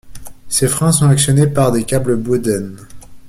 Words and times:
Ces 0.49 0.67
freins 0.67 0.91
sont 0.93 1.09
actionnés 1.09 1.45
par 1.45 1.71
des 1.71 1.83
câbles 1.83 2.15
Bowden. 2.17 2.75